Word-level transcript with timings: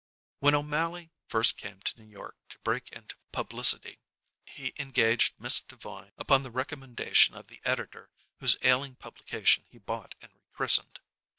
When 0.39 0.55
O'Mally 0.55 1.11
first 1.27 1.57
came 1.59 1.79
to 1.81 1.99
New 2.01 2.07
York 2.09 2.35
to 2.49 2.57
break 2.63 2.89
into 2.91 3.17
publicity, 3.31 3.99
he 4.47 4.73
engaged 4.79 5.39
Miss 5.39 5.59
Devine 5.61 6.11
upon 6.17 6.41
the 6.41 6.49
recommendation 6.49 7.35
of 7.35 7.45
the 7.49 7.61
editor 7.63 8.09
whose 8.39 8.57
ailing 8.63 8.95
publication 8.95 9.63
he 9.69 9.77
bought 9.77 10.15
and 10.19 10.31
rechristened. 10.33 11.01